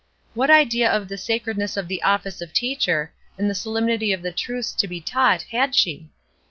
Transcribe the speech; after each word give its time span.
What 0.33 0.49
idea 0.49 0.89
of 0.91 1.09
the 1.09 1.15
sacredness 1.19 1.77
of 1.77 1.87
the 1.87 2.01
office 2.01 2.41
of 2.41 2.53
teacher, 2.53 3.13
and 3.37 3.47
the 3.47 3.53
solemnity 3.53 4.11
of 4.13 4.23
the 4.23 4.31
truths 4.31 4.73
to 4.73 4.87
be 4.87 4.99
taught, 4.99 5.43
had 5.51 5.75
she? 5.75 6.09